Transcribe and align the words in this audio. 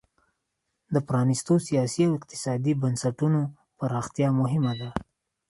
د 0.93 0.95
پرانیستو 1.07 1.53
سیاسي 1.67 2.01
او 2.07 2.11
اقتصادي 2.19 2.73
بنسټونو 2.81 3.41
پراختیا 3.77 4.29
مهمه 4.39 4.73
ده. 4.79 4.89